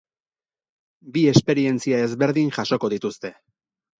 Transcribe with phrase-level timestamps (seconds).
[1.17, 3.35] Bi esperientzia ezberdin jasoko dituzte.